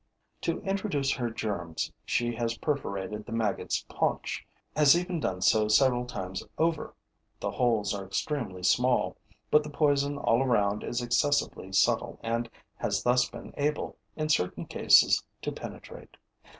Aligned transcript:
To 0.41 0.61
introduce 0.63 1.11
her 1.11 1.29
germs, 1.29 1.93
she 2.03 2.33
has 2.33 2.57
perforated 2.57 3.23
the 3.23 3.31
maggot's 3.31 3.85
paunch, 3.87 4.43
has 4.75 4.97
even 4.97 5.19
done 5.19 5.43
so 5.43 5.67
several 5.67 6.07
times 6.07 6.41
over. 6.57 6.95
The 7.39 7.51
holes 7.51 7.93
are 7.93 8.03
extremely 8.03 8.63
small, 8.63 9.15
but 9.51 9.61
the 9.61 9.69
poison 9.69 10.17
all 10.17 10.41
around 10.41 10.83
is 10.83 11.03
excessively 11.03 11.71
subtle 11.71 12.19
and 12.23 12.49
has 12.77 13.03
thus 13.03 13.29
been 13.29 13.53
able, 13.57 13.95
in 14.15 14.29
certain 14.29 14.65
cases, 14.65 15.23
to 15.43 15.51
penetrate. 15.51 16.17